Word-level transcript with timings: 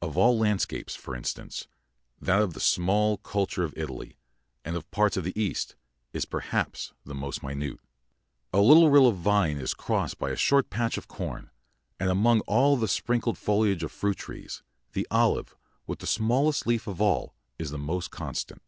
Of 0.00 0.16
all 0.16 0.38
landscape, 0.38 0.88
for 0.88 1.14
instance, 1.14 1.68
that 2.18 2.40
of 2.40 2.54
the 2.54 2.60
small 2.60 3.18
culture 3.18 3.62
of 3.62 3.76
Italy 3.76 4.16
and 4.64 4.74
of 4.74 4.90
parts 4.90 5.18
of 5.18 5.24
the 5.24 5.38
East 5.38 5.76
is, 6.14 6.24
perhaps, 6.24 6.94
the 7.04 7.14
most 7.14 7.42
minute. 7.42 7.78
A 8.54 8.62
little 8.62 8.88
rill 8.88 9.06
of 9.06 9.18
vine 9.18 9.58
is 9.58 9.74
crossed 9.74 10.18
by 10.18 10.30
a 10.30 10.34
short 10.34 10.70
patch 10.70 10.96
of 10.96 11.08
corn, 11.08 11.50
and 11.98 12.08
among 12.08 12.40
all 12.46 12.78
the 12.78 12.88
sprinkled 12.88 13.36
foliage 13.36 13.82
of 13.82 13.92
fruit 13.92 14.16
trees, 14.16 14.62
the 14.94 15.06
olive, 15.10 15.54
with 15.86 15.98
the 15.98 16.06
smallest 16.06 16.66
leaf 16.66 16.86
of 16.86 16.98
all, 17.02 17.34
is 17.58 17.70
the 17.70 17.76
most 17.76 18.10
constant. 18.10 18.62